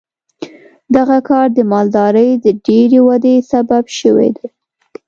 [0.95, 4.47] دغه کار د مالدارۍ د ډېرې ودې سبب شوی دی.